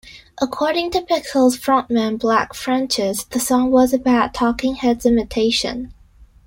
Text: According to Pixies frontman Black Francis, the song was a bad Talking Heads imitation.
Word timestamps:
According 0.41 0.89
to 0.93 1.03
Pixies 1.03 1.55
frontman 1.59 2.17
Black 2.17 2.55
Francis, 2.55 3.23
the 3.25 3.39
song 3.39 3.69
was 3.69 3.93
a 3.93 3.99
bad 3.99 4.33
Talking 4.33 4.73
Heads 4.73 5.05
imitation. 5.05 5.93